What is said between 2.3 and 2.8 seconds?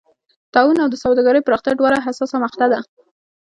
مقطعه وه.